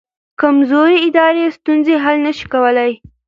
[0.41, 2.91] کمزوري ادارې ستونزې حل نه شي کولی.